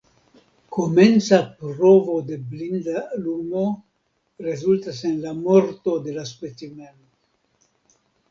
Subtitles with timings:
[0.75, 3.65] Komenca provo de blinda lumo
[4.47, 8.01] rezultas en la morto de la specimeno.